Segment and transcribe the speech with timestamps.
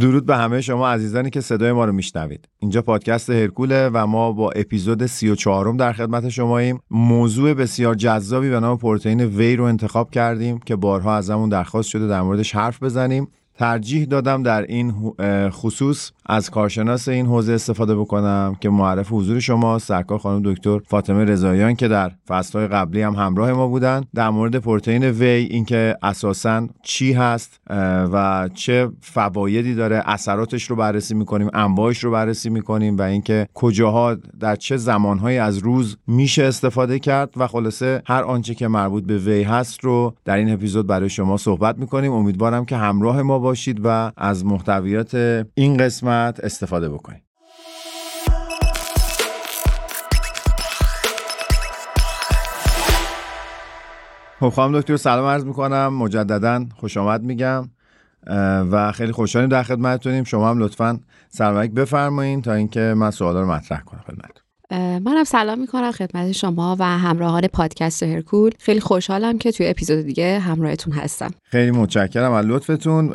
[0.00, 2.48] درود به همه شما عزیزانی که صدای ما رو میشنوید.
[2.58, 6.80] اینجا پادکست هرکوله و ما با اپیزود 34 در خدمت شماییم.
[6.90, 12.06] موضوع بسیار جذابی به نام پروتئین وی رو انتخاب کردیم که بارها ازمون درخواست شده
[12.06, 13.28] در موردش حرف بزنیم.
[13.58, 14.94] ترجیح دادم در این
[15.50, 21.24] خصوص از کارشناس این حوزه استفاده بکنم که معرف حضور شما سرکار خانم دکتر فاطمه
[21.24, 24.04] رضاییان که در فصلهای قبلی هم همراه ما بودن.
[24.14, 27.60] در مورد پروتئین وی اینکه اساسا چی هست
[28.12, 34.14] و چه فوایدی داره اثراتش رو بررسی می‌کنیم انواعش رو بررسی می‌کنیم و اینکه کجاها
[34.40, 37.30] در چه زمانهایی از روز میشه استفاده کرد.
[37.36, 41.36] و خلاصه هر آنچه که مربوط به وی هست رو در این اپیزود برای شما
[41.36, 42.12] صحبت می‌کنیم.
[42.12, 45.14] امیدوارم که همراه ما باشید و از محتویات
[45.54, 47.22] این قسمت استفاده بکنید.
[54.40, 55.94] خب خانم دکتر سلام عرض می‌کنم.
[55.94, 57.68] مجددا خوش آمد میگم.
[58.70, 60.24] و خیلی خوشحالیم در خدمتتونیم.
[60.24, 64.47] شما هم لطفا سلام بفرمایید تا اینکه من سوالا رو مطرح کنم خدمتتون.
[64.70, 68.50] منم سلام می‌کنم خدمت شما و همراهان پادکست هرکول.
[68.58, 71.30] خیلی خوشحالم که توی اپیزود دیگه همراهتون هستم.
[71.44, 73.12] خیلی متشکرم از لطفتون.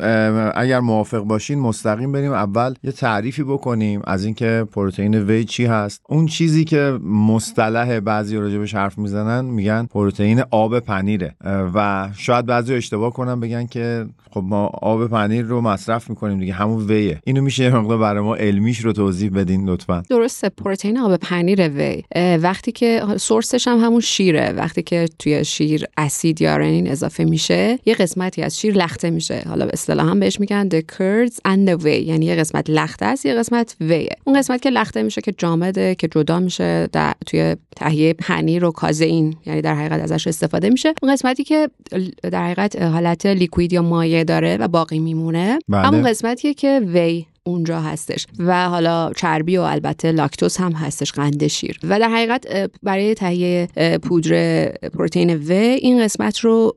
[0.54, 2.32] اگر موافق باشین مستقیم بریم.
[2.32, 6.00] اول یه تعریفی بکنیم از اینکه پروتئین وی چی هست.
[6.08, 11.34] اون چیزی که مصطلح بعضی راجبش حرف می‌زنن میگن پروتئین آب پنیره.
[11.74, 16.52] و شاید بعضی اشتباه کنن بگن که خب ما آب پنیر رو مصرف می‌کنیم دیگه.
[16.52, 20.02] همون ویه اینو میشه یه مقدار برای ما علمیش رو توضیح بدین لطفا.
[20.10, 20.48] درسته.
[20.48, 22.02] پروتئین آب پنیر وی
[22.36, 24.52] وقتی که سورسش هم همون شیره.
[24.52, 29.42] وقتی که توی شیر اسید یا رنین اضافه میشه یه قسمتی از شیر لخته میشه.
[29.48, 31.86] حالا به اصطلاح هم بهش میگن the curds and the whey.
[31.86, 35.94] یعنی یه قسمت لخته است یه قسمت ویه اون قسمت که لخته میشه که جامده
[35.94, 39.36] که جدا میشه در توی تهیه پنیر و کازئین.
[39.46, 40.94] یعنی در حقیقت ازش استفاده میشه.
[41.02, 41.68] اون قسمتی که
[42.22, 45.58] در حقیقت حالت لیکوید یا مایع داره و باقی میمونه.
[45.68, 45.86] بله.
[45.86, 48.26] همون قسمتیه که وی اونجا هستش.
[48.38, 51.78] و حالا چربی و البته لاکتوز هم هستش قند شیر.
[51.82, 52.46] و در حقیقت
[52.82, 53.68] برای تهیه
[54.02, 56.74] پودر پروتئین و این قسمت رو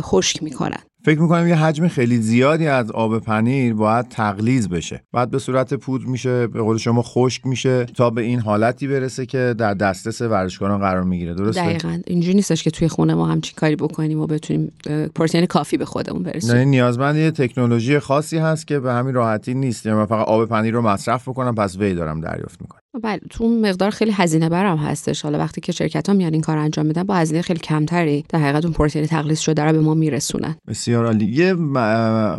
[0.00, 0.82] خشک می‌کنن.
[1.04, 5.02] فکر می‌کنم یه حجم خیلی زیادی از آب پنیر باید تقلیز بشه.
[5.12, 9.26] بعد به صورت پودر میشه به قول شما خشک میشه تا به این حالتی برسه
[9.26, 11.34] که در دسترس ورزشکاران قرار می‌گیره.
[11.34, 11.98] درسته؟ دقیقاً.
[12.06, 14.72] اینجوری نیستش که توی خونه ما همچین کاری بکنیم و بتونیم
[15.14, 16.54] پروتئین کافی به خودمون برسیم.
[16.54, 19.86] نه نیازمند یه تکنولوژی خاصی هست که به همین راحتی نیست.
[19.86, 22.80] یعنی من فقط آب پنیر رو مصرف بکنم پس وی دارم دریافت می‌کنم.
[23.02, 25.22] بله تو مقدار خیلی هزینه برم هستش.
[25.22, 28.38] حالا وقتی که شرکت ها میان این کار انجام میدن با هزینه خیلی کمتری در
[28.38, 30.56] حقیقت اون پروتئین تقلیص شده رو به ما میرسونن.
[30.68, 31.24] بسیار عالی.
[31.24, 31.54] یه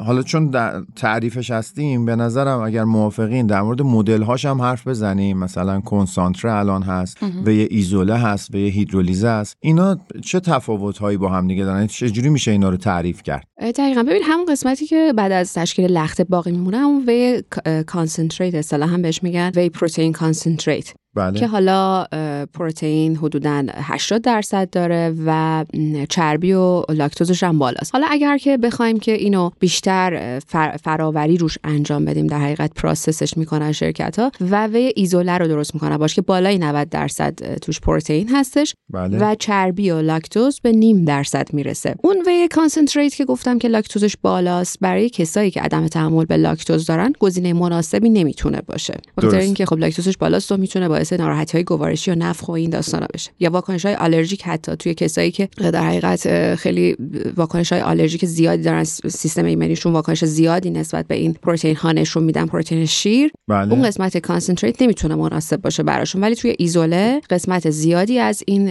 [0.06, 4.88] حالا چون در تعریفش هستیم به نظرم اگر موافقین در مورد مدل هاش هم حرف
[4.88, 5.38] بزنیم.
[5.38, 9.58] مثلا کنسانتره الان هست و یه ایزوله هست و یه هیدرولیزه هست.
[9.60, 14.04] اینا چه تفاوت هایی با هم دیگه دارن؟ چجوری میشه اینا رو تعریف کرد؟ دقیقا.
[14.04, 17.44] ببین همون قسمتی که بعد از تشکیل لخته باقی میمونه اون whey
[17.88, 21.40] concentrate اصطلاحا هم بهش میگن whey protein concentrate بله.
[21.40, 22.06] که حالا
[22.54, 25.66] پروتئین حدودا 80 درصد داره و
[26.10, 27.96] چربی و لاکتوزش هم بالاست.
[27.96, 30.40] حالا اگر که بخوایم که اینو بیشتر
[30.84, 35.48] فراوری روش انجام بدیم در حقیقت process ش می‌کنن شرکت ها و whey ایزوله رو
[35.48, 35.98] درست می‌کنن.
[35.98, 39.18] باشه که بالای 90 درصد توش پروتئین هستش بله.
[39.18, 41.96] و چربی و لاکتوز به نیم درصد می‌رسه.
[42.04, 46.86] اون whey concentrate که گفتم که لاکتوزش بالاست برای کسایی که عدم تحمل به لاکتوز
[46.86, 48.94] دارن گزینه مناسبی نمی‌تونه باشه.
[49.18, 52.70] بخاطر اینکه خب لاکتوزش بالاست و می‌تونه باعث ناراحتی های گوارشی و نفخ و این
[52.70, 53.32] داستانا بشه.
[53.40, 56.96] یا واکنش های آلرژیک حتی توی کسایی که در حقیقت خیلی
[57.38, 62.24] واکنش های آلرژیک زیادی دارن سیستم ایمنیشون واکنش زیادی نسبت به این پروتئین ها نشون
[62.24, 63.32] میدن پروتئین شیر.
[63.48, 63.74] بله.
[63.74, 68.66] اون قسمت concentrate نمی‌تونه مناسب باشه براشون ولی توی ایزوله قسمت زیادی از این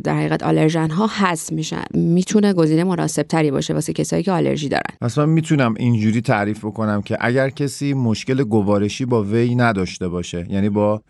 [0.00, 1.84] در حقیقت آلرژن ها هست میشن.
[1.94, 4.96] می‌تونه گزینه مناسب تری باشه واسه کسایی که آلرژی دارن.
[5.00, 10.68] اصلا می‌تونم اینجوری تعریف بکنم که اگر کسی مشکل گوارشی با وی نداشته باشه یعنی
[10.68, 11.02] با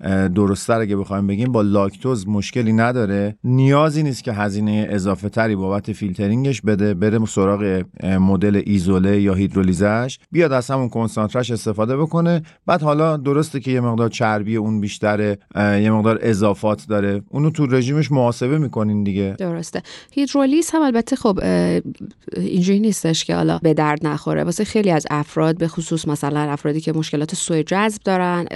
[0.51, 3.37] درستتر اگه بخوایم بگیم با لاکتوز مشکلی نداره.
[3.45, 10.19] نیازی نیست که هزینه اضافه تری بابت فیلترینگش بده بره سراغ مدل ایزوله یا هیدرولیزش
[10.33, 12.43] بیاد از همون کنسانترش استفاده بکنه.
[12.67, 17.23] بعد حالا درسته که یه مقدار چربی اون بیشتره یه مقدار اضافات داره.
[17.29, 19.35] اونو تو رژیمش محاسبه می‌کنین دیگه.
[19.39, 19.83] درسته.
[20.13, 21.41] هیدرولیز هم البته خب
[22.37, 24.45] اینجوری نیستش که حالا به درد نخوره.
[24.45, 28.47] واسه خیلی از افراد به خصوص مثلا افرادی که مشکلات سوء جذب دارن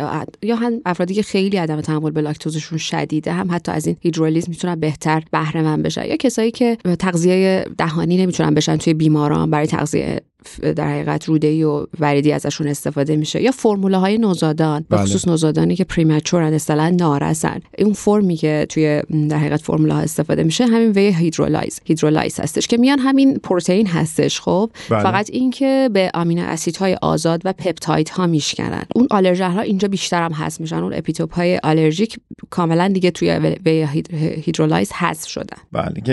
[0.43, 4.49] یا هم افرادی که خیلی عدم تحمل به لاکتوزشون شدیده هم حتی از این هیدرولیز
[4.49, 6.05] می‌تونن بهتر بهره مند بشن.
[6.05, 10.21] یا کسایی که تغذیه دهانی نمی‌تونن بشن توی بیماران برای تغذیه
[10.77, 13.43] در حقیقت روده و وریدی ازشون استفاده میشه.
[13.43, 15.01] یا فرموله های نوزادان بله.
[15.01, 20.43] خصوص نوزادانی که پریمچورن اصطلاحا نارسن اون فرمی که توی در حقیقت فرموله ها استفاده
[20.45, 25.03] میشه همین whey hydrolyzed hydrolyzed هستش که میان همین پروتئین هستش خب؟ بله.
[25.03, 28.83] فقط اینکه به آمینو اسیدهای آزاد و پپتاید ها میشکنن.
[28.95, 30.77] اون آلرژن ها اینجا بیشتر هم هست میشن.
[30.77, 32.17] اون اپیتوپ های آلرژیک
[32.51, 33.31] کاملا دیگه توی
[33.67, 35.57] whey hyd- hydrolyzed حذف شدن.
[35.73, 36.13] بله که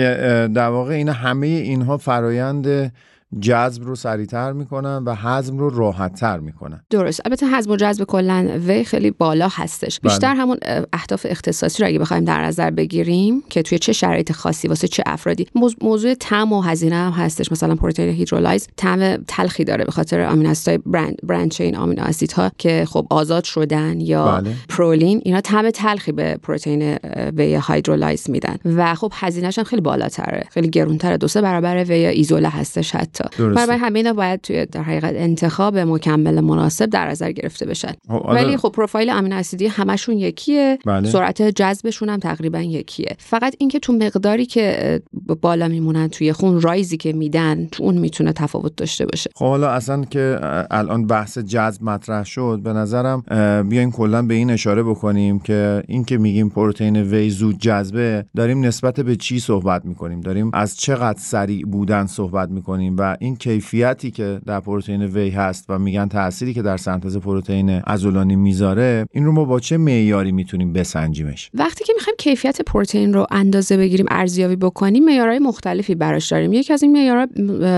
[0.54, 2.92] در واقع این همه اینها فرایند
[3.40, 6.80] جذب رو سریعتر می‌کنن و هضم رو راحتتر می‌کنن.
[6.90, 7.20] درست.
[7.24, 10.00] البته هضم و جذب کلا whey خیلی بالا هستش.
[10.00, 10.12] بله.
[10.12, 14.32] بیشتر همون اه، اهداف اختصاصی رو اگه بخوایم در نظر بگیریم که توی چه شرایط
[14.32, 15.46] خاصی واسه چه افرادی.
[15.80, 17.52] موضوع طعم و هزینه هم هستش.
[17.52, 22.50] مثلا پروتئین hydrolyzed طعم تلخی داره به خاطر آمینو اسیدهای branched branched chain آمینو اسیدها
[22.58, 24.54] که خب آزاد شدن یا بله.
[24.68, 26.96] پرولین اینا طعم تلخی به پروتئین
[27.36, 28.56] whey hydrolyzed میدن.
[28.64, 30.44] و خب هزینه‌ش هم خیلی بالاتره.
[30.50, 31.16] خیلی گرونتره.
[31.16, 33.21] دو سه برابر whey ایزوله هستش حتی.
[33.38, 33.66] درسته.
[33.66, 37.92] برای همه اینا باید توی در حقیقت انتخاب مکمل مناسب در نظر گرفته بشن.
[38.08, 40.78] خب، ولی خب پروفایل امینو اسیدی همشون یکیه.
[40.86, 41.08] بله.
[41.08, 43.16] سرعت جذبشون هم تقریبا یکیه.
[43.18, 45.00] فقط اینکه تو مقداری که
[45.40, 49.30] بالا میمونن توی خون رایزی که میدن تو اون می‌تونه تفاوت داشته باشه.
[49.34, 50.38] خب حالا اصلا که
[50.70, 55.82] الان بحث جذب مطرح شد به نظرم اه، بیایم کلا به این اشاره بکنیم که
[55.88, 60.76] این که میگیم پروتئین وی زود جذبه داریم نسبت به چی صحبت می‌کنیم؟ داریم از
[60.76, 66.08] چقدر سریع بودن صحبت می‌کنیم و این کیفیتی که در پروتئین وی هست و میگن
[66.08, 71.50] تأثیری که در سنتز پروتئین عضلانی می‌ذاره این رو ما با چه معیاری می‌تونیم بسنجیمش؟
[71.54, 76.52] وقتی که می‌خوایم کیفیت پروتئین رو اندازه بگیریم ارزیابی بکنیم معیارهای مختلفی براش داریم.
[76.52, 77.26] یکی از این معیارها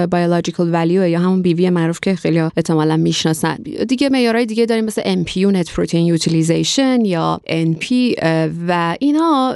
[0.06, 3.56] biological value یا همون BV معروف که خیلی احتمالا می‌شناسن.
[3.88, 9.54] دیگه معیارهای دیگه داریم مثل NP یو net protein utilization یا NPU اه، و اینا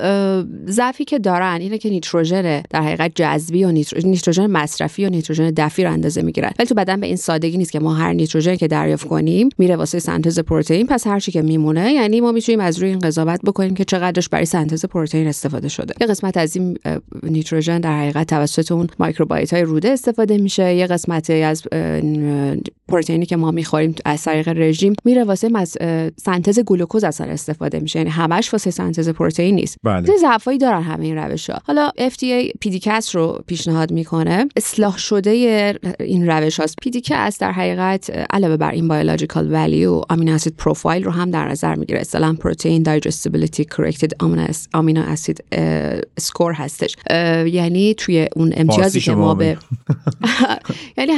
[0.66, 5.50] ضعفی که دارن اینه که نیتروژن در حقیقت جذبی و نیترو- نیتروژن مصرفی و نیتروژن
[5.68, 6.50] دفعی رو اندازه می‌گیرن.
[6.58, 9.76] ولی تو بدن به این سادگی نیست که ما هر نیتروژن که دریافت کنیم میره
[9.76, 13.40] واسه سنتز پروتئین پس هر چی که میمونه یعنی ما می‌تونیم از روی این قضاوت
[13.44, 15.94] بکنیم که چقدرش برای سنتز پروتئین استفاده شده.
[16.00, 16.78] یه قسمت از این
[17.22, 20.74] نیتروژن در حقیقت توسط اون microbiota های روده استفاده میشه.
[20.74, 21.62] یه قسمتی از
[22.88, 25.76] پروتئینی که ما می‌خوریم از طریق رژیم میره واسه مز...
[26.16, 27.98] سنتز گلوکوز اصلا استفاده میشه.
[27.98, 29.76] یعنی همش واسه سنتز پروتئین نیست.
[29.84, 30.16] بله.
[30.20, 34.48] ضعفایی دارن همه این روش ها حالا FDA PDCAAS رو پیشنهاد می‌کنه.
[34.56, 35.30] اصلاح شده
[36.00, 36.74] این روش هاست.
[36.82, 41.74] PDCAAS در حقیقت علاوه بر این biological value amino acid profile رو هم در نظر
[41.74, 42.00] می‌گیره.
[42.00, 44.12] اصطلاحا protein digestibility corrected
[44.74, 45.44] amino acid
[46.16, 46.96] score هستش.
[47.46, 49.56] یعنی توی اون امتیازی که ما به
[50.98, 51.12] یعنی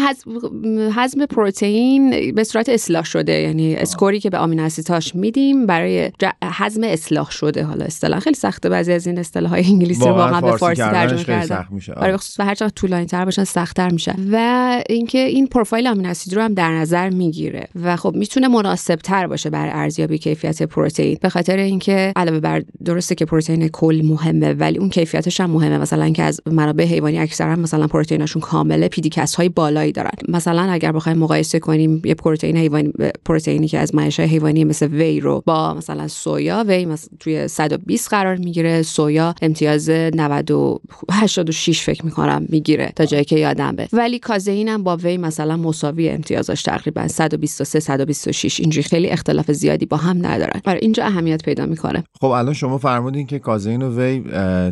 [0.93, 3.33] هضم پروتئین به صورت اصلاح شده.
[3.33, 6.11] یعنی score ی که به آمینو اسیدهاش میدیم برای
[6.45, 7.65] هضم اصلاح شده.
[7.65, 11.47] حالا اصطلاح خیلی سخته بعضی از این اصطلاح های انگلیسی واقعا به فارسی ترجمه کردن.
[11.47, 11.93] سخت میشه.
[11.93, 14.20] آره بخصوص و هر چقدر طولانی تر باشن سختتر میشن.
[14.33, 18.97] و اینکه این پروفایل آمینو اسید رو هم در نظر می‌گیره و خب می‌تونه مناسب
[18.97, 21.19] تر باشه برای ارزیابی کیفیت پروتئین.
[21.21, 25.79] به خاطر اینکه علاوه بر درسته که پروتئین کل مهمه ولی اون کیفیتش هم مهمه.
[25.79, 30.11] مثلا که از منابع حیوانی اکثرا مثلا پروتئیناشون کامله PDCAAS های بالایی دارن.
[30.29, 32.93] مثلا اگر بخوایم مقایسه کنیم یه پروتئین حیوانی
[33.25, 38.09] پروتئینی که از منشأ حیوانی مثل وی رو با مثلا سویا وی مثلا توی 120
[38.09, 38.83] قرار می‌گیره.
[38.83, 40.81] سویا امتیاز 90 و
[41.13, 43.89] 86 فکر می‌کنم می‌گیره تا جایی که یادم به
[44.19, 49.97] کازئین هم با وی مثلا مساوی امتیازش تقریبا 123 126 اینجوری خیلی اختلاف زیادی با
[49.97, 50.61] هم ندارن.
[50.65, 52.05] آره اینجا اهمیت پیدا می‌کنه.
[52.21, 54.25] خب الان شما فرمودین که کازئین و وی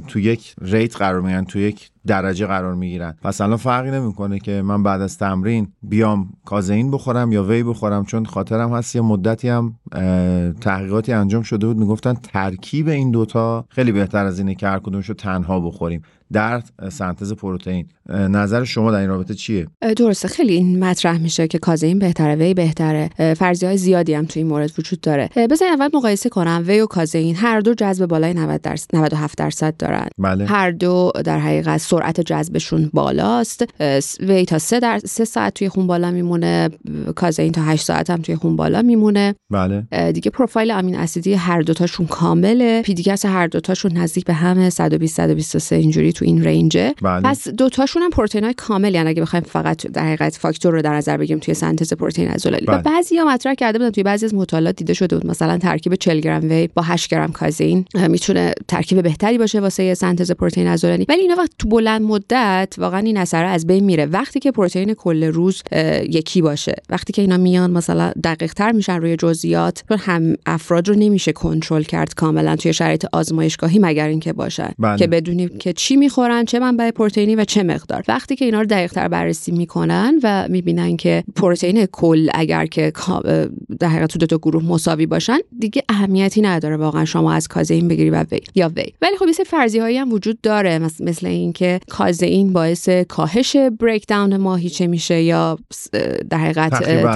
[0.09, 3.15] تو یک ریت قرار می‌گیرن تو یک درجه قرار می‌گیرن.
[3.23, 8.05] پس الان فرقی نمی‌کنه که من بعد از تمرین بیام کازئین بخورم یا وی بخورم
[8.05, 9.75] چون خاطرم هست یه مدتی هم
[10.61, 15.15] تحقیقاتی انجام شده بود می‌گفتن ترکیب این دوتا خیلی بهتر از اینه که هر کدومشو
[15.15, 16.03] تنها بخوریم.
[16.33, 17.87] در سنتز پروتئین.
[18.09, 19.67] نظر شما در این رابطه چیه؟
[19.97, 20.29] درسته.
[20.29, 23.11] خیلی این مطرح میشه که کازئین بهتره وی بهتره.
[23.19, 25.29] اه، فرضیه های زیادی هم تو این مورد وجود داره.
[25.37, 26.65] اه، بذارین اول مقایسه کنم.
[26.67, 30.09] وی و کازئین هر دو جذب بالای 90 درصد 97 درصد دارن.
[30.19, 30.47] بله.
[30.47, 33.65] هر دو در حقیقت سرعت جذبشون بالاست.
[34.21, 34.99] وی تا سه, در...
[34.99, 36.69] سه ساعت توی خون بالا میمونه.
[37.17, 39.35] کازئین تا 8 ساعت هم توی خون بالا میمونه.
[39.51, 40.13] بله.
[40.13, 42.83] دیگه پروفایل امینو اسیدی هر دوتاشون کامله.
[42.83, 44.71] PDCAAS هر دوتاشون نزدیک به همه.
[44.71, 47.23] 120 123 اینجوری تو این رنجه بله.
[47.23, 50.95] پس دوتاشون هم پروتئین های کامل یعنی اگه بخوایم فقط در حقیقت فاکتور رو در
[50.95, 52.79] نظر بگیریم توی سنتز پروتئین عضلانی بله.
[52.79, 56.21] و بعضیا مطرح کرده بودن توی بعضی از مطالعات دیده شده بود مثلا ترکیب 40
[56.21, 61.07] گرم whey با 8 گرم کازئین اه، می‌تونه ترکیب بهتری باشه واسه سنتز پروتئین عضلانی
[61.09, 64.95] ولی اینا وقت تو بلند مدت واقعا این اثر از بین میره وقتی که پروتئین
[64.95, 65.63] کل روز
[66.03, 70.95] یکی باشه وقتی که اینا میان مثلا دقیق تر میشن روی جزئیات هم افراد رو
[70.95, 74.99] نمیشه کنترل کرد کاملا توی شرایط آزمایشگاهی مگر اینکه باشن بله.
[74.99, 78.67] که بدونیم که چی می‌خورن چه منبع پروتئینی و چه مقدار وقتی که اینا رو
[78.67, 82.93] دقیق تر بررسی می‌کنن و می‌بینن که پروتئین کل اگر که
[83.81, 87.89] در حقیقت تو دو تا گروه مساوی باشن دیگه اهمیتی نداره واقعا شما از کازئین
[87.89, 91.27] بگیری و وی یا وی ولی خب یه سری فرضی هایی هم وجود داره مثل
[91.27, 95.59] اینکه کازئین باعث کاهش بریک داون ماهیچه میشه یا
[96.31, 96.73] در حقیقت.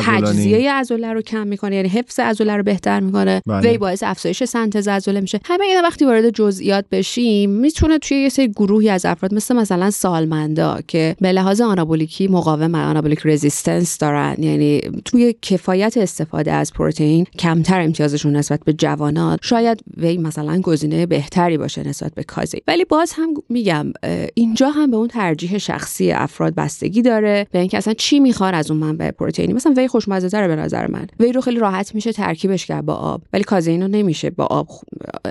[0.07, 3.71] تجزیه عضله رو کم می‌کنه یعنی حفظ عضله رو بهتر می‌کنه بله.
[3.71, 8.29] وی باعث افزایش سنتز عضله میشه همه اینا وقتی وارد جزئیات بشیم می‌تونه توی یه
[8.29, 8.49] سری
[8.83, 14.37] گروهی از افراد مثل مثلا سالمندا که به لحاظ آنابولیکی مقاوم آنابولیک رزिस्टنس دارن.
[14.39, 21.07] یعنی توی کفایت استفاده از پروتئین کمتر امتیازشون نسبت به جوانان شاید وی مثلا گزینه
[21.07, 22.59] بهتری باشه نسبت به کازی.
[22.69, 23.93] ولی باز هم میگم
[24.35, 28.71] اینجا هم به اون ترجیح شخصی افراد بستگی داره به اینکه اصلا چی می‌خوان از
[28.71, 29.53] اون منبع پروتئینی.
[29.53, 31.07] مثلا وی خوشمزه تره به نظر من.
[31.21, 33.23] وی رو خیلی راحت میشه ترکیبش کرد با آب.
[33.33, 34.69] ولی کازئین رو نمیشه با آب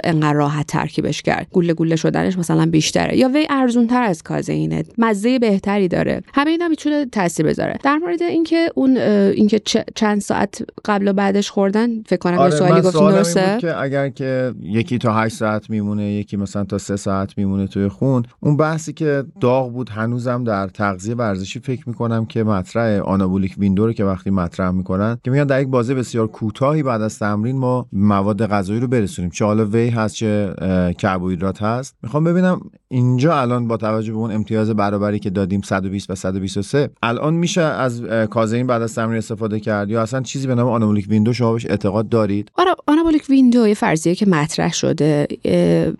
[0.03, 1.47] انقدر راحت ترکیبش کرد.
[1.51, 3.17] گوله گوله شدنش مثلا بیشتره.
[3.17, 6.21] یا وی ارزون تر از کازئینه مزه بهتری داره.
[6.33, 7.79] همه اینا می‌تونه تاثیر بذاره.
[7.83, 9.61] در مورد اینکه اون اینکه
[9.95, 14.09] چند ساعت قبل و بعدش خوردن فکر کنم سوالی آره، من گفتین درسته که اگر
[14.09, 18.57] که یکی تا 8 ساعت میمونه یکی مثلا تا 3 ساعت میمونه توی خون اون
[18.57, 23.93] بحثی که داغ بود هنوزم در تغذیه ورزشی فکر می‌کنم که مطرح آنابولیک ویندو رو
[23.93, 27.87] که وقتی مطرح می‌کنن که میگن در یک بازه بسیار کوتاهی بعد از تمرین ما
[27.93, 29.31] مواد غذایی رو برسونیم.
[29.31, 30.53] چه حالا whey هست چه
[30.97, 31.95] کربوهیدرات هست.
[32.03, 36.89] می‌خوام ببینم اینجا الان با توجه به اون امتیاز برابری که دادیم 120 و 123
[37.03, 41.07] الان میشه از کازئین بعد از تمرین استفاده کرد یا اصلا چیزی به نام anabolic
[41.09, 45.27] window شما بهش اعتقاد دارید؟ آره anabolic window یه فرضیه که مطرح شده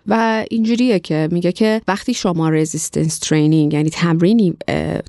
[0.06, 4.54] و اینجوریه که میگه که وقتی شما resistance training یعنی تمرینی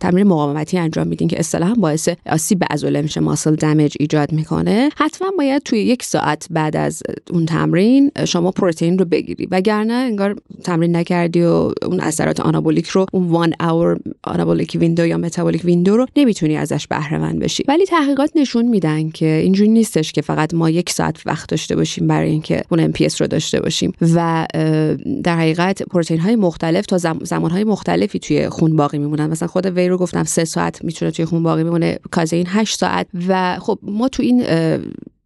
[0.02, 4.90] تمرین مقاومتی انجام میدین که اصطلاحا باعث آسیب به عضله میشه muscle damage ایجاد می‌کنه
[4.98, 10.36] حتما باید توی یک ساعت بعد از اون تمرین شما پروتئین رو بگیری وگرنه انگار
[10.64, 15.98] تمرین نکردی و اون اثرات آنابولیک رو اون one hour anabolic window یا metabolic window
[15.98, 17.64] رو نمی‌تونی ازش بهره مند بشی.
[17.68, 22.08] ولی تحقیقات نشون میدن که اینجوری نیستش که فقط ما یک ساعت وقت داشته باشیم
[22.08, 23.94] برای اینکه اون MPS رو داشته باشیم.
[24.16, 24.48] و
[25.24, 29.28] در حقیقت پروتئین های مختلف تا زم- زمان های مختلفی توی خون باقی میمونن.
[29.30, 33.08] مثلا خود whey رو گفتم سه ساعت می‌تونه توی خون باقی بمونه کازئین 8 ساعت.
[33.28, 34.44] و خب ما تو این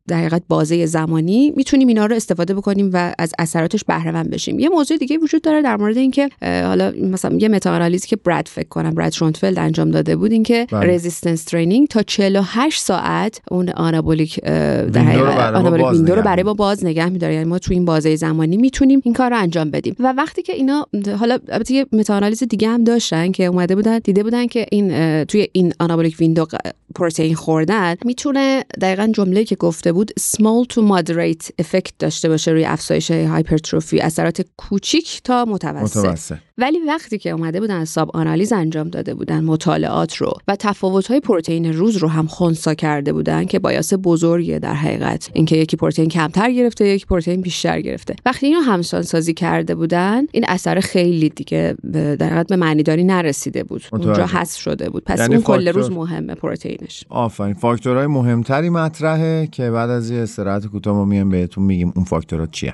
[0.08, 4.60] در حقیقت بازه زمانی می‌تونیم اینا رو استفاده بکنیم و از اثراتش بهره مند بشیم.
[4.60, 8.68] یه موضوع دیگه وجود داره در مورد اینکه حالا مثلا یه متاآنالیزی که براد فکر
[8.68, 10.96] کنم براد شونفلد انجام داده بود اینکه بله.
[10.96, 16.86] resistance training تا 48 ساعت اون آنابولیک در حقیقت anabolic window رو برای ما باز
[16.86, 17.34] نگه میداره.
[17.34, 19.96] یعنی ما تو این بازه زمانی می‌تونیم این کار رو انجام بدیم.
[20.00, 20.86] و وقتی که اینا
[21.20, 25.48] حالا البته یه متاآنالیز دیگه هم داشتن که اومده بودن دیده بودن که این توی
[25.52, 26.48] این anabolic window
[26.96, 32.66] پروتئین خوردن می‌تونه دقیقا جمله که گفته بود small to moderate افکت داشته باشه روی
[32.66, 35.98] افزایش هایپرتروفی اثرات کوچیک تا متوسط.
[35.98, 36.38] متوسط.
[36.60, 41.20] ولی وقتی که اومده بودن ساب آنالیز انجام داده بودن مطالعات رو و تفاوت های
[41.20, 45.30] پروتئین روز رو هم خونسا کرده بودن که بایاس بزرگیه در حقیقت.
[45.34, 48.16] اینکه یکی پروتئین کمتر گرفته یکی پروتئین بیشتر گرفته.
[48.26, 53.64] وقتی اینو همسان سازی کرده بودن این اثر خیلی دیگه در حقیقت به معنیداری نرسیده
[53.64, 53.82] بود.
[53.94, 54.08] متوجه.
[54.08, 55.04] اونجا حذف شده بود.
[55.04, 57.04] پس یعنی اون کل روز مهمه پروتئینش.
[57.10, 57.54] آفرین.
[57.54, 62.46] فاکتورهای مهمتری مطرحه که بعد از یه استراحت کوتاه ما میایم بهتون میگیم اون فاکتورها
[62.46, 62.74] چیه.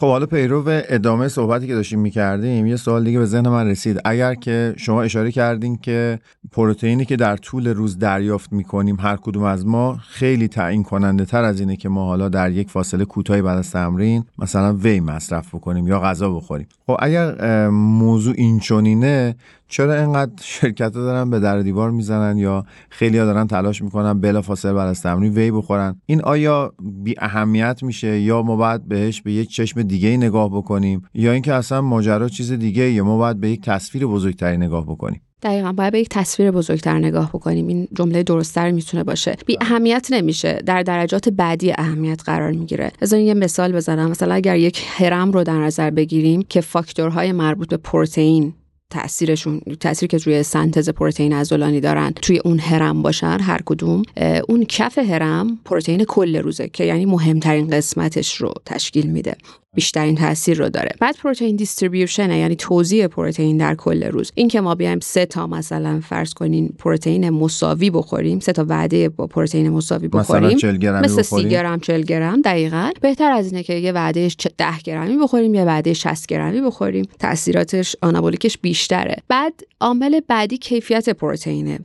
[0.00, 4.00] خب حالا پیرو ادامه صحبتی که داشتیم می‌کردیم یه سوال دیگه به ذهن من رسید.
[4.04, 6.18] اگر که شما اشاره کردین که
[6.52, 11.44] پروتئینی که در طول روز دریافت می‌کنیم هر کدوم از ما خیلی تعیین کننده تر
[11.44, 15.54] از اینه که ما حالا در یک فاصله کوتاهی بعد از تمرین مثلا وی مصرف
[15.54, 16.66] بکنیم یا غذا بخوریم.
[16.86, 19.36] خب اگر موضوع این چنینه
[19.68, 24.20] چرا اینقدر شرکت ها دارن به در دیوار می‌زنن یا خیلی ها دارن تلاش می‌کنن
[24.20, 26.72] بلا فاصله بعد از تمرین وی بخورن؟ این آیا
[27.04, 31.54] بی اهمیت میشه یا ما باید بهش به یک چشم دیگه نگاه بکنیم؟ یا اینکه
[31.54, 35.92] اصلا ماجرا چیز دیگه یا ما باید به یک تصویر بزرگتری نگاه بکنیم؟ دقیقا باید
[35.92, 37.66] به یک تصویر بزرگتر نگاه بکنیم.
[37.66, 39.36] این جمله درستتر می‌تونه باشه.
[39.46, 40.62] بی اهمیت نمیشه.
[40.66, 42.92] در درجات بعدی اهمیت قرار می‌گیره.
[43.00, 44.10] بذارین یه مثال بزنم.
[44.10, 48.54] مثلا اگر یک هرم رو در نظر بگیریم که فاکتورهای مربوط به پروتئین
[48.90, 54.02] تاثیرشون تاثیری که روی سنتز پروتئین عضلانی دارن توی اون هرم باشن هر کدوم
[54.48, 59.36] اون کف هرم پروتئین کل روزه که یعنی مهمترین قسمتش رو تشکیل میده.
[59.78, 60.90] بیشترین تاثیر رو داره.
[61.00, 64.32] بعد پروتئین دیستریبیوشن یعنی توزیع پروتئین در کل روز.
[64.34, 69.08] این که ما بیایم سه تا مثلا فرض کنین پروتئین مساوی بخوریم سه تا وعده
[69.08, 72.90] با پروتئین مساوی بخوریم مثلا 40 گرمی مثل 30 بخوریم؟ گرم 40 گرم دقیقا.
[73.00, 77.04] بهتر از اینه که یه وعده 10 گرمی بخوریم یه وعده 60 گرمی بخوریم.
[77.18, 79.16] تاثیراتش آنابولیکش بیشتره.
[79.28, 81.78] بعد عامل بعدی کیفیت پروتئینه.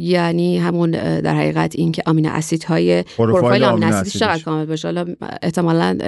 [0.00, 4.42] یعنی همون در حقیقت این که آمینو اسیدهای پروفایل آمینو آمینو اسیدش چقدر.
[4.42, 5.06] کامل باشه حالا
[5.42, 5.98] احتمالا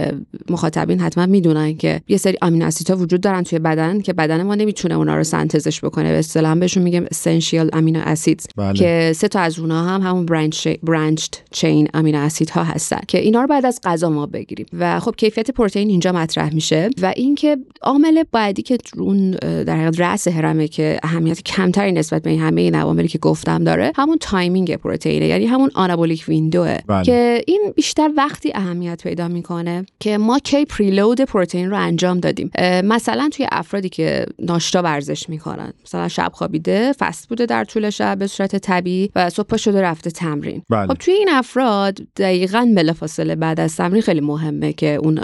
[0.50, 4.54] مخاطبین حتما می‌دونن که یه سری آمینو اسیدها وجود دارن توی بدن که بدن ما
[4.54, 8.74] نمی‌تونه اونا رو سنتزش بکنه به اصطلاح بهشون میگیم اسنشیال امینو اسیدز بله.
[8.74, 13.40] که سه تا از اونها هم همون برانچ برانچد چین امینو اسیدها هستن که اینا
[13.40, 17.56] رو بعد از غذا ما بگیریم و خب کیفیت پروتئین اینجا مطرح میشه و اینکه
[17.82, 22.60] عامل بعدی که اون در حقیقت رأس هرمه که اهمیت کمتری نسبت به این همه
[22.60, 27.04] این عواملی که گفتم داره همون timing پروتئینه یعنی همون anabolic window ه بله.
[27.04, 32.50] که این بیشتر وقتی اهمیت پیدا می‌کنه که ما کی preload پروتئین رو انجام دادیم
[32.84, 38.18] مثلا توی افرادی که ناشتا ورزش می‌کنن مثلا شب خوابیده fast بوده در طول شب
[38.18, 40.86] به صورت طبیعی و صبح شده رفته تمرین بله.
[40.86, 45.20] خب توی این افراد دقیقا بلافاصله بعد از تمرین خیلی مهمه که اون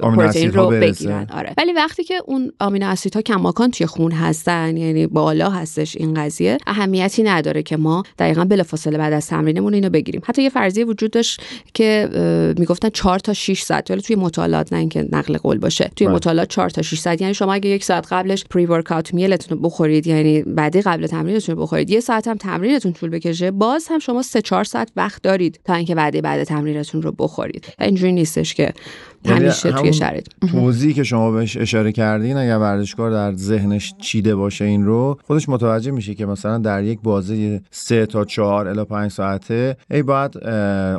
[0.00, 0.70] پروتئین رو.
[0.70, 5.96] بگیرن آره ولی وقتی که اون آمینو اسیدها کماکان توی خون هستن یعنی بالا هستش
[5.96, 10.22] این قضیه اهمیتی نداره که ما دقیقا بلافاصله بعد از تمرینمون اینو بگیریم.
[10.24, 11.42] حتی یه فرضیه وجود داشت
[11.74, 12.08] که
[12.58, 13.90] می‌گفتن 4 تا 6 ساعت.
[13.90, 15.90] ولی توی مطالعات نه اینکه نقل قول باشه.
[15.96, 16.16] توی بله.
[16.16, 17.20] مطالعات 4 تا 6 ساعت.
[17.20, 21.56] یعنی شما اگه یک ساعت قبلش پری ورکاوت میلتون رو بخورید یعنی بعدی قبل تمرینتون
[21.56, 25.22] رو بخورید یه ساعت هم تمرینتون طول بکشه باز هم شما 3 4 ساعت وقت
[25.22, 27.66] دارید تا اینکه وعده بعد تمرینتون رو بخورید.
[27.80, 28.72] اینجوری نیستش که
[29.26, 30.26] همیشه توی شرایط.
[30.50, 35.48] توضیحی که شما بهش اشاره کردین اگر ورزشکار در ذهنش چیده باشه این رو خودش
[35.48, 40.38] متوجه میشه که مثلا در یک بازه 3 تا 4 الی 5 ساعته ای باید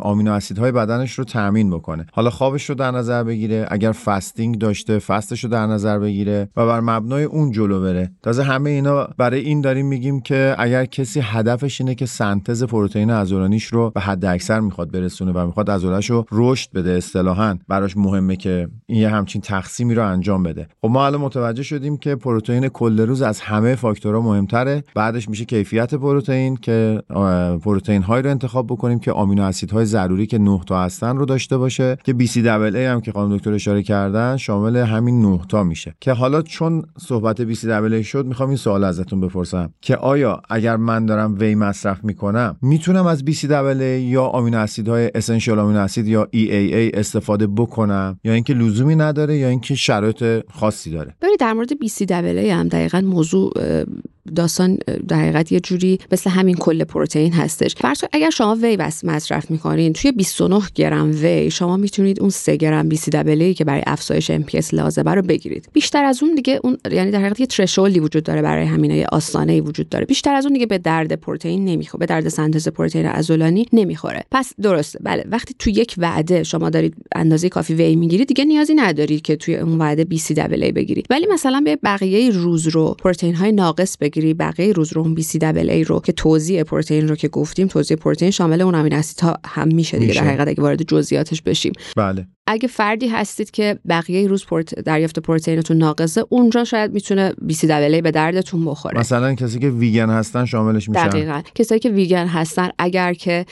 [0.01, 2.05] آمینو اسیدهای بدنش رو تامین بکنه.
[2.13, 6.65] حالا خوابش رو در نظر بگیره اگر فستینگ داشته فستش رو در نظر بگیره و
[6.65, 8.11] بر مبنای اون جلو بره.
[8.23, 13.11] تازه همه اینا برای این داریم میگیم که اگر کسی هدفش اینه که سنتز پروتئین
[13.11, 17.97] عضلانیش رو به حد اکثر می‌خواد برسونه و می‌خواد عضله‌اش رو رشد بده اصطلاحا براش
[17.97, 20.67] مهمه که این یه همچین تقسیمی رو انجام بده.
[20.81, 24.83] خب ما الان متوجه شدیم که پروتئین کل روز از همه فاکتورها مهمتره.
[24.95, 30.27] بعدش میشه کیفیت پروتئین که آه، پروتئین هایی رو انتخاب بکنیم که آمینو اسیدهای ضروری
[30.27, 31.97] که 9 تا هستن رو داشته باشه.
[32.03, 35.95] که بی سی هم که خانم دکتر اشاره کردن شامل همین 9 تا میشه.
[35.99, 39.73] که حالا چون صحبت بی سی شد می‌خوام این سوال ازتون بپرسم.
[39.81, 43.47] که آیا اگر من دارم وی مصرف می‌کنم می‌تونم از بی سی
[43.99, 49.47] یا آمینو اسیدهای اسنشیال آمینو اسید یا EAA استفاده بکنم؟ یا اینکه لزومی نداره یا
[49.47, 53.53] اینکه شرایط خاصی داره؟ ببینید در مورد BCAA هم دقیقا موضوع
[54.35, 54.77] داستان
[55.07, 57.75] در حقیقت یه جوری مثل همین کل پروتئین هستش.
[57.75, 62.55] فرض اگر شما وی بس مصرف می‌کنین توی 29 گرم وی شما می‌تونید اون 3
[62.55, 65.69] گرم BCAA که برای افزایش MPS لازمه رو بگیرید.
[65.73, 69.05] بیشتر از اون دیگه اون یعنی در حقیقت یه ترشولدی وجود داره برای همین یه
[69.11, 70.05] آستانه وجود داره.
[70.05, 74.23] بیشتر از اون دیگه به درد پروتئین نمی‌خوره به درد سنتز پروتئین عضلانی نمی‌خوره.
[74.31, 74.99] پس درسته.
[75.03, 79.35] بله وقتی تو یک وعده شما دارید اندازه کافی وی می‌گیرید دیگه نیازی ندارید که
[79.35, 84.33] توی اون وعده BCAA بگیرید ولی مثلا به بقیه روز رو پروتئین های ناقص بگیری
[84.33, 88.61] بقیه روز رو اون BCAA رو که توزیع پروتئین رو که گفتیم توزیع پروتئین شامل
[88.61, 90.21] اون امین اسیدها هم میشه دیگه میشه.
[90.21, 91.73] در حقیقت اگه وارد جزئیاتش بشیم.
[91.97, 92.27] بله.
[92.47, 94.79] اگه فردی هستید که بقیه روز پروت...
[94.79, 98.99] دریافت پروتئینتون ناقصه اونجا شاید می‌تونه BCAA به دردتون بخوره.
[98.99, 101.07] مثلا کسی که ویگن هستن شاملش میشن.
[101.07, 101.41] دقیقا.
[101.55, 103.45] کسایی که ویگن هستن اگر که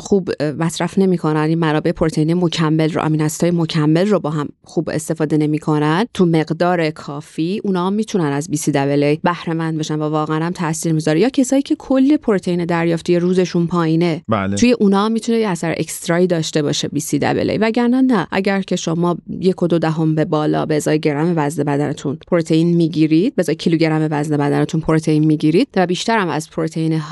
[0.00, 4.90] خوب مصرف نمی‌کنن این منابع پروتئین مکمل رو آمینو اسیدهای مکمل رو با هم خوب
[4.90, 9.95] استفاده نمی‌کنن تو مقدار کافی اونا می‌تونن از BCAA بهره مند بشن.
[10.00, 11.20] و واقعا هم تاثیر می‌ذاره.
[11.20, 14.22] یا کسایی که کل پروتئین دریافتی روزشون پایینه.
[14.28, 14.56] بله.
[14.56, 18.26] توی اونا می‌تونه یه اثر extra یی داشته باشه BCAA وگرنه نه.
[18.30, 22.76] اگر که شما یک و دو دهم به بالا به ازای گرم وزن بدنتون پروتئین
[22.76, 27.02] می‌گیرید به ازای کیلوگرم وزن بدنتون پروتئین می‌گیرید و بیشتر هم از پروتئین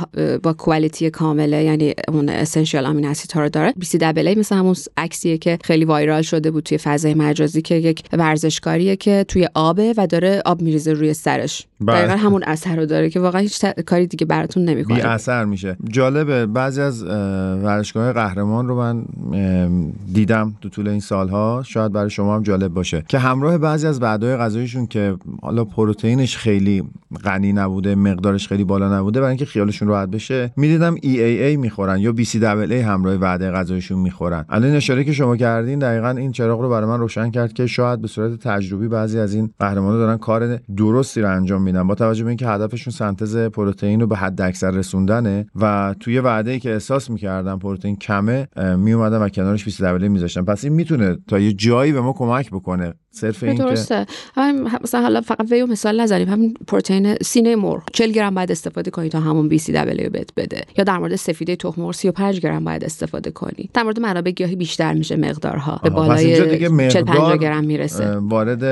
[0.43, 3.75] با کوالیتی کامله یعنی اون اسنشیال امین اسید ها رو داره.
[3.81, 8.97] BCAA مثل همون عکسیه که خیلی وایرال شده بود توی فضای مجازی که یک ورزشکاریه
[8.97, 11.67] که توی آبه و داره آب میریزه روی سرش.
[11.89, 15.77] دقیقا همون اثر رو داره که واقعا هیچ کاری دیگه براتون بی نمی‌کنه اثر میشه.
[15.89, 17.05] جالبه بعضی از
[17.65, 19.05] ورزشگاه قهرمان رو من
[20.13, 21.63] دیدم تو طول این سالها.
[21.67, 26.37] شاید برای شما هم جالب باشه که همراه بعضی از وعده‌های غذاییشون که حالا پروتئینش
[26.37, 26.83] خیلی
[27.25, 32.15] غنی نبوده مقدارش خیلی بالا نبوده برای اینکه خیالشون راحت بشه می‌دیدم EAA می‌خورن یا
[32.17, 34.45] BCAA همراه وعده غذاییشون می‌خورن.
[34.49, 38.01] الان اشاره که شما کردین دقیقا این چراغ رو برای من روشن کرد که شاید
[38.01, 41.74] به صورت تجربی بعضی از این قهرمانان دارن کار درستی رو انجام میدن.
[41.83, 46.51] با توجه به اینکه هدفشون سنتز پروتئین رو به حد اکثر رسوندنه و توی وعده
[46.51, 51.17] ای که احساس می‌کردن پروتئین کمه میومدن و کنارش 20 دبله میذاشتن پس این می‌تونه
[51.29, 52.95] تا یه جایی به ما کمک بکنه.
[53.15, 54.07] صرف این درسته.
[54.35, 56.29] همین مثلا حالا فقط ویو مثال نزنیم.
[56.29, 57.83] همین پروتئین سینه مرغ.
[57.93, 60.65] 40 گرم باید استفاده کنی تا همون بی سی دبلیو بهت بده.
[60.79, 63.71] یا در مورد سفیده تخم مرغ 35 گرم باید استفاده کنی.
[63.75, 65.81] در مورد منابع گیاهی بیشتر میشه مقدارها.
[65.83, 68.17] به بالای 40 50 گرم می‌رسه.
[68.17, 68.65] وارد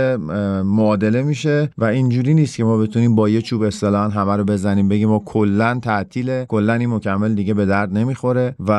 [0.63, 4.89] معادله میشه و اینجوری نیست که ما بتونیم با یه چوب اصطلاحا همه رو بزنیم.
[4.89, 8.71] بگیم ما کلا تعطیله کلا این مکمل دیگه به درد نمی‌خوره و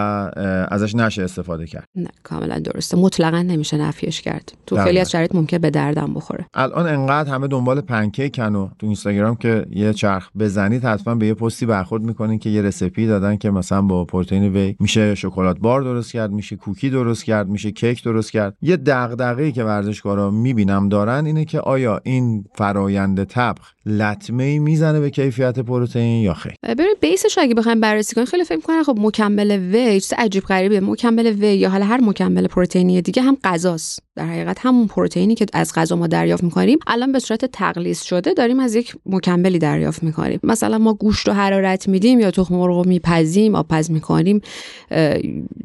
[0.71, 1.85] ازش نشه استفاده کرد.
[1.95, 2.97] نه کاملا درسته.
[2.97, 4.53] مطلقا نمیشه نفیش کرد.
[4.65, 6.45] تو خیلی از شرایط ممکن به دردم بخوره.
[6.53, 11.33] الان انقدر همه دنبال پنکیکن و تو اینستاگرام که یه چرخ بزنید حتما به یه
[11.33, 15.81] پستی برخورد می‌کنین که یه رسیپی دادن که مثلا با پروتئین وی میشه شکلات بار
[15.81, 18.57] درست کرد میشه کوکی درست کرد میشه کیک درست کرد.
[18.61, 24.99] یه دغدغه‌ای که ورزشکارا می‌بینم دارن اینه که آیا این فرایند طبخ لطمه ای می‌زنه
[24.99, 28.97] به کیفیت پروتئین یا خیر؟ ببین بیسش اگه بخوایم بررسی کنیم خیلی فکر می‌کنن خب
[28.99, 33.99] مکمل وی چیز عجیب غریبه مکمل وی یا حالا هر مکمل پروتئینی دیگه هم غذاست.
[34.15, 38.33] در حقیقت همون پروتئینی که از غذا ما دریافت می‌کنیم الان به صورت تقلیص شده
[38.33, 40.39] داریم از یک مکملی دریافت می‌کنیم.
[40.43, 44.41] مثلا ما گوشت و حرارت میدیم یا تخم مرغ رو میپزیم آبپز می‌کنیم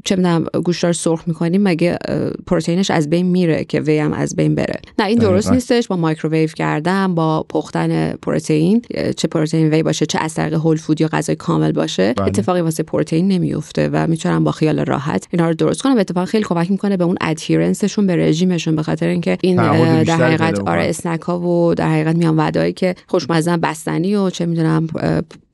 [0.05, 1.99] چه می‌دونم گوشت رو سرخ می‌کنیم مگه
[2.47, 5.89] پروتئینش از بین میره که وی هم از بین بره؟ نه این درست نیستش.
[5.89, 8.83] با مایکروویو کردن با پختن پروتئین
[9.17, 12.27] چه پروتئین وی باشه چه از طریق whole food یا غذای کامل باشه بله.
[12.27, 16.45] اتفاقی واسه پروتئین نمیفته و می‌تونن با خیال راحت اینا رو درست کنم اتفاقا خیلی
[16.45, 19.57] کمک می‌کنه به اون adherence شون به رژیمشون به خاطر اینکه این
[20.03, 24.47] در حقیقت آره اسنک ها و در حقیقت میان وعده‌هایی که خوشمزه بستنی و چه
[24.47, 24.87] می‌دونم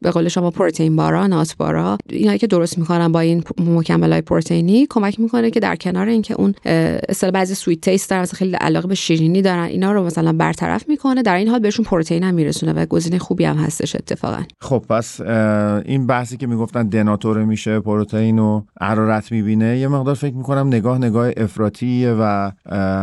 [0.05, 3.45] به قول شما protein bar ا nut bar ا اینایی که درست می‌کنن با این
[3.59, 6.55] مکمل های پروتئینی کمک می‌کنه که در کنار اینکه اون
[7.09, 10.89] اصلا بعضی sweet taste دارن مثلا خیلی علاقه به شیرینی دارن اینا رو مثلا برطرف
[10.89, 14.43] می‌کنه در این حال بهشون پروتئین هم میرسونه و گزینه خوبی هم هستش اتفاقا.
[14.61, 15.21] خب پس
[15.85, 20.99] این بحثی که می‌گفتن دناتوره میشه پروتئین و حرارت می‌بینه یه مقدار فکر می‌کنم نگاه
[20.99, 22.51] نگاه افراطیه و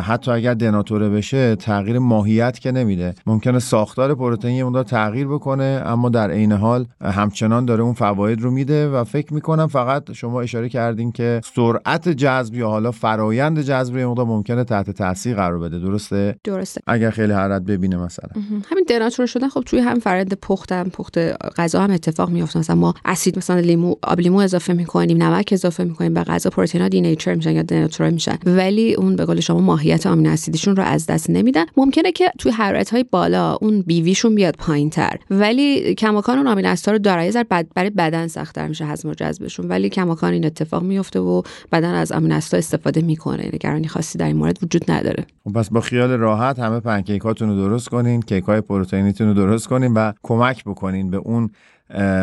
[0.01, 3.13] حتی اگر دناتوره بشه تغییر ماهیت که نمیده.
[3.25, 8.41] ممکنه ساختار پروتئین یه مقدار تغییر بکنه اما در عین حال همچنان داره اون فواید
[8.41, 13.62] رو میده و فکر می‌کنم فقط شما اشاره کردین که سرعت جذب یا حالا فرایند
[13.62, 15.80] جذب یه مقدار ممکنه تحت تاثیر قرار بده.
[15.80, 16.82] درسته؟ درسته.
[16.88, 18.30] اگر خیلی حرارت ببینه مثلا.
[18.71, 21.17] همین دناتور شدن خب توی هم فرآیند پختن پخت
[21.58, 25.84] غذا هم اتفاق میفته مثلا ما اسید مثلا لیمو آب لیمو اضافه می‌کنیم نمک اضافه
[25.84, 28.38] می‌کنیم به غذا پروتئینا دینیچر میشن یا دناتور میشن.
[28.46, 31.65] ولی اون به قول شما ماهیت آمینو اسیدشون رو از دست نمیدن.
[31.78, 35.17] ممکنه که توی حرارت های بالا اون بیویشون بیاد پایینتر.
[35.30, 39.67] ولی کماکان اون آمینو رو داره یه بد برای بدن سختتر میشه هضم و جذبشون.
[39.67, 41.41] ولی کماکان این اتفاق میفته و
[41.72, 43.50] بدن از امین استفاده می‌کنه.
[43.54, 45.26] نگرانی خاصی در این مورد وجود نداره.
[45.44, 48.22] خب پس با خیال راحت همه پنکیکاتون رو درست کنین.
[48.22, 51.50] کیک های پروتئینیتون رو درست کنین و کمک بکنین به اون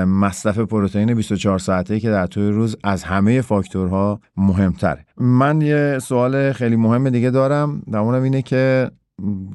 [0.07, 5.05] مصرف پروتئین 24 ساعته که در طول روز از همه فاکتورها مهمتره.
[5.17, 7.83] من یه سوال خیلی مهم دیگه دارم.
[7.93, 8.91] در اینه که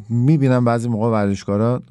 [0.09, 1.81] می‌بینم بعضی موقع ورزشکارا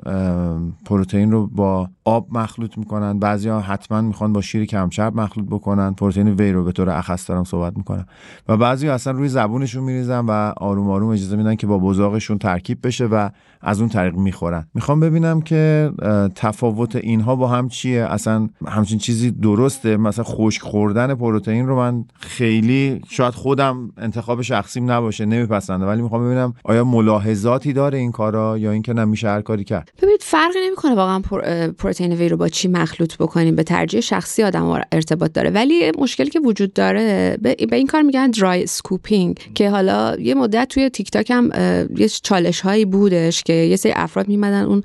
[0.86, 3.18] پروتئین رو با آب مخلوط می‌کنن.
[3.18, 5.94] بعضی ها حتما می‌خوان با شیر کمچرب مخلوط بکنن.
[5.94, 8.06] پروتئین وی رو به طور اخص دارم صحبت می‌کنم.
[8.48, 12.38] و بعضی ها اصلا روی زبونشون میریزن و آروم آروم اجازه میدن که با بزاقشون
[12.38, 13.28] ترکیب بشه و
[13.62, 14.66] از اون طریق می‌خورن.
[14.74, 15.90] می‌خوام ببینم که
[16.34, 22.04] تفاوت اینها با هم چیه؟ اصلا همچین چیزی درسته؟ مثلا خشک خوردن پروتئین رو من
[22.20, 28.58] خیلی شاید خودم انتخاب شخصیم نباشه نمیپسنده ولی می‌خوام ببینم آیا ملاحظاتی داره این کارا
[28.58, 31.20] یا اینکه نمیشه هر کاری کرد؟ ببینید فرقی نمی‌کنه واقعا
[31.78, 33.56] پروتئین وی رو با چی مخلوط بکنیم.
[33.56, 35.50] به ترجیح شخصی آدم ارتباط داره.
[35.50, 40.68] ولی مشکلی که وجود داره به این کار میگن dry scooping که حالا یه مدت
[40.68, 41.50] توی تیک تاک هم
[41.96, 44.82] یه چالش هایی بودش که یه سری افراد میمدن اون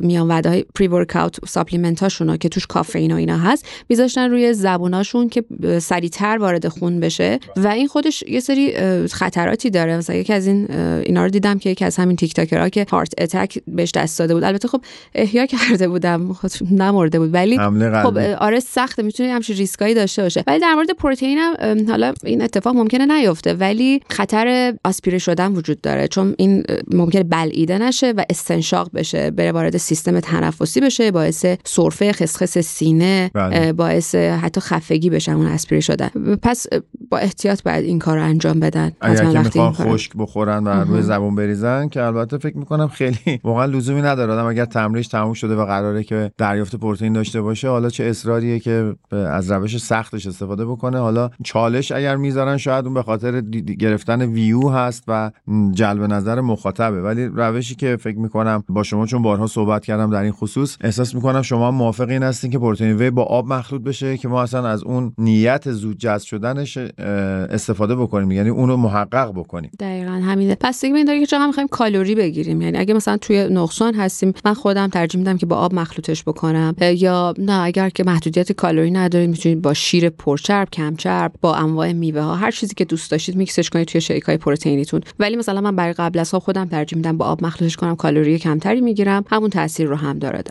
[0.00, 5.28] میان وعده های pre-workout supplement هاشون که توش کافئین و اینا هست میذاشتن روی زبوناشون
[5.28, 5.44] که
[5.78, 8.74] سریعتر وارد خون بشه و این خودش یه سری
[9.06, 9.96] خطراتی داره.
[9.96, 13.12] مثلا یکی از این اینا رو دیدم که یکی از همین تیک تاکرها که heart
[13.18, 14.44] attack بهش دست داده بود.
[14.44, 14.80] البته خب
[15.14, 17.34] احیا کرده بودم خب نمرده بود.
[17.34, 17.58] ولی
[18.02, 20.44] خب آره سخته می‌تونه همچین ریسکایی داشته باشه.
[20.46, 23.54] ولی در مورد پروتئین هم حالا این اتفاق ممکنه نیفته.
[23.54, 26.08] ولی خطر آسپیره شدن وجود داره.
[26.08, 32.12] چون این ممکنه بلعیده نشه و استنشاق بشه بره وارد سیستم تنفسی بشه باعث سرفه
[32.12, 33.72] خسخس سینه بله.
[33.72, 36.08] باعث حتی خفگی بشه اون اسپیره شدن.
[36.42, 36.66] پس
[37.10, 38.92] با احتیاط باید این کار رو انجام بدن.
[39.00, 44.02] اگر که خشک بخورن و روی زبون بریزن که البته فکر می‌کنم خیلی واقعا لزومی
[44.02, 44.32] نداره.
[44.32, 48.58] آدم اگر تمرینش تموم شده و قراره که دریافت پروتئین داشته باشه حالا چه اصراریه
[48.58, 50.98] که از روش سختش استفاده بکنه.
[50.98, 53.40] حالا چالش اگر می‌ذارن شاید اون به خاطر
[53.78, 55.30] گرفتن ویو هست و
[55.72, 57.02] جلب نظر مخاطبه.
[57.02, 61.14] ولی روشی که فکر می‌کنم با شما چون بارها صحبت کردم در این خصوص احساس
[61.14, 64.68] می‌کنم شما موافق این هستین که پروتئین وی با آب مخلوط بشه که ما اصلا
[64.68, 69.70] از اون نیت زود جذب شدنش استفاده بکنیم یعنی اون رو محقق بکنیم.
[69.80, 70.56] دقیقا همینه.
[70.60, 74.32] پس دیگه این داره که چقدر می‌خوایم کالری بگیریم؟ یعنی اگه مثلا توی نقصان هستیم
[74.44, 76.74] من خودم ترجیح میدم که با آب مخلوطش بکنم.
[76.80, 81.92] یا نه اگر که محدودیت کالری ندارید می‌تونید با شیر پرچرب کم چرب با انواع
[81.92, 85.00] میوه ها هر چیزی که دوست داشتید میکسش کنید توی شیک های پروتئینیتون.
[85.18, 88.38] ولی مثلا من برای قبل از ها خودم ترجیح میدم با آب مخلوطش کنم کالری
[88.38, 90.42] کمتری می‌گیرم همون تاثیر رو هم داره.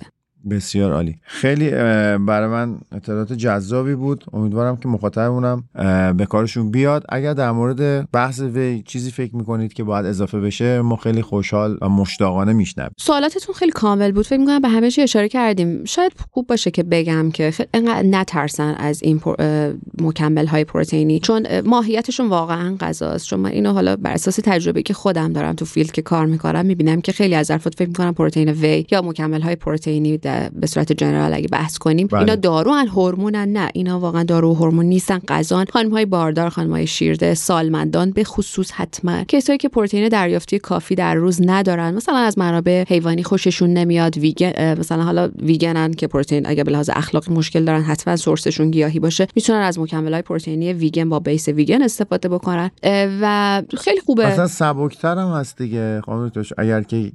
[0.49, 1.15] بسیار عالی.
[1.21, 1.69] خیلی
[2.17, 4.25] برای من اطلاعات جذابی بود.
[4.33, 5.63] امیدوارم که مخاطبمونم
[6.17, 7.05] به کارشون بیاد.
[7.09, 11.77] اگر در مورد بحث وی چیزی فکر می‌کنید که باید اضافه بشه ما خیلی خوشحال
[11.81, 12.91] و مشتاقانه میشنویم.
[12.97, 14.25] سوالاتتون خیلی کامل بود.
[14.25, 15.83] فکر می‌کنم به همه چی اشاره کردیم.
[15.85, 19.21] شاید خوب باشه که بگم که انقدر نترسن از این
[20.01, 21.19] مکمل های پروتئینی.
[21.19, 23.27] چون ماهیتشون واقعا غذاست.
[23.27, 26.65] چون من اینو حالا بر اساس تجربه که خودم دارم تو فیلد که کار می‌کنم
[26.65, 30.17] می‌بینم که خیلی از افراد فکر می‌کنن پروتئین وی یا مکمل های پروتئینی
[30.53, 32.19] به صورت جنرال اگه بحث کنیم بله.
[32.19, 33.69] اینا دارو ان هورمونن نه.
[33.73, 38.23] اینا واقعا دارو و هورمون نیستن غذان خانم های باردار خانم های شیرده سالمندان به
[38.23, 39.23] خصوص حتما.
[39.23, 44.79] کسایی که پروتئین دریافتی کافی در روز ندارن مثلا از منابع حیوانی خوششون نمیاد ویگن
[44.79, 49.27] مثلا حالا ویگنن که پروتئین اگه به لحاظ اخلاقی مشکل دارن حتما سورسشون گیاهی باشه.
[49.35, 52.71] می‌تونن از مکمل های پروتئینی ویگن با بیس ویگن استفاده بکنن.
[53.21, 54.27] و خیلی خوبه.
[54.27, 56.01] مثلا سبکتر هم هست دیگه.
[56.57, 57.11] اگر که,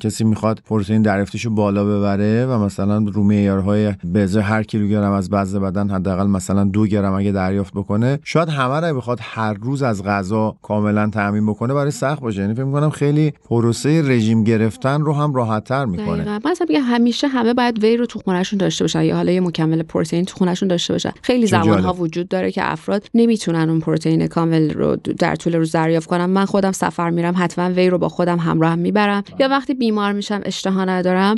[0.00, 5.60] کسی می‌خواد پروتئین دریافتیشو بالا ببره و مثلا رو معیارهای به هر کیلوگرم از وزن
[5.60, 10.04] بدن حداقل مثلا دو گرم اگه دریافت بکنه شاید همه رو بخواد هر روز از
[10.04, 12.40] غذا کاملا تامین بکنه برای سخت باشه.
[12.40, 16.40] یعنی فکر می‌کنم خیلی پروسه رژیم گرفتن رو هم راحت‌تر می‌کنه.
[16.44, 19.02] مثلا میگه همیشه همه باید وی رو تو خونهشون داشته باشن.
[19.02, 21.10] یا حالا یه مکمل پروتئین تو خونهشون داشته باشن.
[21.22, 25.72] خیلی زمان ها وجود داره که افراد نمی‌تونن اون پروتئین کامل رو در طول روز
[25.72, 26.26] دریافت کنن.
[26.26, 29.22] من خودم سفر میرم حتما وی رو با خودم همراه می‌برم.
[29.38, 31.34] یا وقتی بیمار میشم اشتها ندارم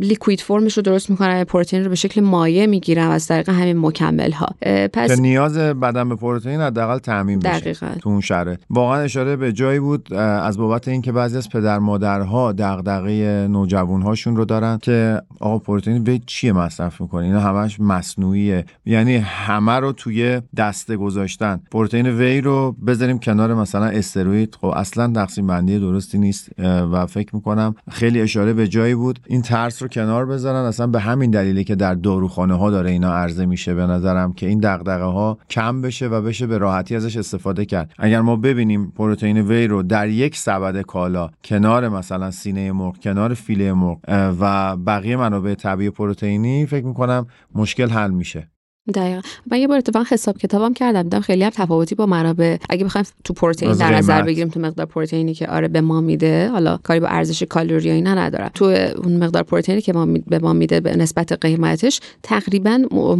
[0.00, 4.32] لیکوید فرمش رو درست می‌کنن پروتئین رو به شکل مایع می‌گیرن از طریق همین مکمل
[4.32, 4.46] ها
[4.92, 7.72] پس که نیاز بدن به پروتئین حداقل تامین بشه.
[7.72, 12.52] تو اون شره واقعا اشاره به جایی بود از بابت اینکه بعضی از پدر مادرها
[12.52, 18.64] دغدغه نوجوان هاشون رو دارن که آقا پروتئین به چیه مصرف می‌کنه اینا همش مصنوعیه.
[18.86, 21.60] یعنی همه رو توی دسته گذاشتن.
[21.70, 24.56] پروتئین وی رو بذاریم کنار مثلا استروید.
[24.60, 26.48] خب اصلا تقسیم بندی درستی نیست
[26.92, 29.18] و فکر می‌کنم خیلی اشاره به جایی بود.
[29.26, 33.14] این ترس رو کنار بذارن اصلا به همین دلیلی که در داروخانه ها داره اینا
[33.14, 37.16] عرضه میشه به نظرم که این دغدغه ها کم بشه و بشه به راحتی ازش
[37.16, 37.92] استفاده کرد.
[37.98, 43.34] اگر ما ببینیم پروتئین وی رو در یک سبد کالا کنار مثلا سینه مرغ کنار
[43.34, 43.98] فیله مرغ
[44.40, 48.50] و بقیه منابع طبیعی پروتئینی فکر می‌کنم مشکل حل میشه.
[48.94, 49.20] دقیقا.
[49.50, 52.56] من یه بار اتفاقا حساب کتابم کردم دیدم خیلی هم تفاوتی با منابع.
[52.70, 56.48] اگه بخوایم تو پروتئین در نظر بگیریم تو مقدار پروتئینی که آره به ما میده
[56.48, 58.50] حالا کاری با ارزش کالری اینا ندارم.
[58.54, 58.64] تو
[59.04, 62.78] اون مقدار پروتئینی که ما به ما میده به نسبت قیمتش تقریبا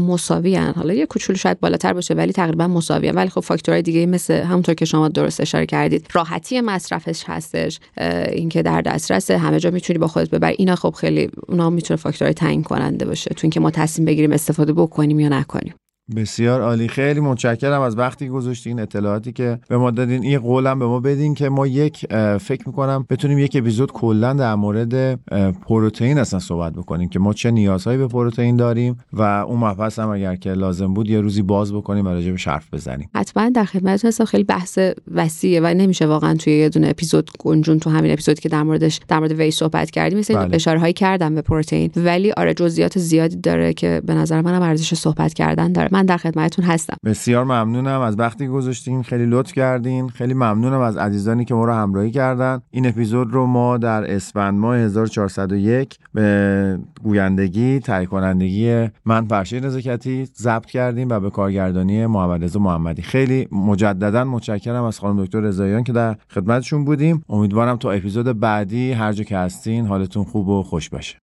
[0.09, 0.73] مساوی هن.
[0.77, 3.15] حالا یه کوچولو شاید بالاتر باشه ولی تقریبا مساوی هن.
[3.15, 7.81] ولی خب فاکتورهای دیگه مثل همونطور که شما درست اشاره کردید راحتی مصرفش هستش
[8.33, 10.55] اینکه در دسترس همه جا می‌تونی با خودت ببری.
[10.59, 13.31] اینا خب خیلی اونا می‌تونه فاکتورهای تعیین کننده باشه.
[13.31, 15.58] تو اینکه ما تصمیم بگیریم استفاده بکنیم یا نکنیم.
[15.59, 15.88] бокале.
[16.16, 16.88] بسیار عالی.
[16.88, 20.23] خیلی متشکرم از وقتی گذاشتین اطلاعاتی که به ما دادین.
[20.23, 22.07] این قولم به ما بدین که ما یک
[22.40, 25.21] فکر می‌کنم بتونیم یک اپیزود کلا در مورد
[25.53, 30.09] پروتئین اصلا صحبت بکنیم که ما چه نیازهایی به پروتئین داریم و اون مبحث هم
[30.09, 33.11] اگر که لازم بود یه روزی باز بکنیم و راجع به حرف بزنیم.
[33.14, 34.25] حتما در خدمت هستم.
[34.25, 34.79] خیلی بحث
[35.14, 39.01] وسیعه و نمیشه واقعا توی یه دونه اپیزود گنجون تو همین اپیزودی که در موردش
[39.09, 40.55] در مورد وی صحبت کردیم مثل بله.
[40.55, 41.90] اشاره هایی کردم به پروتئین.
[41.97, 45.88] ولی آره جزئیات زیادی داره که به نظر منم ارزش صحبت کردن داره.
[45.99, 46.97] من در خدمتتون هستم.
[47.05, 48.01] بسیار ممنونم.
[48.01, 50.09] از وقتی گذاشتین خیلی لطف کردین.
[50.09, 52.61] خیلی ممنونم از عزیزانی که ما رو همراهی کردن.
[52.71, 60.67] این اپیزود رو ما در اسفند ماه 1401 به گویندگی تهیه من فرشید نزاکتی ضبط
[60.67, 63.03] کردیم و به کارگردانی محمد رضا محمدی.
[63.03, 67.25] خیلی مجددا متشکرم از خانم دکتر رضاییان که در خدمتشون بودیم.
[67.29, 71.19] امیدوارم تا اپیزود بعدی هر جا که هستین حالتون خوب و خوش باشه.